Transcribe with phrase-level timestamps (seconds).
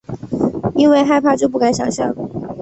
[0.73, 2.11] 因为害怕就不敢想像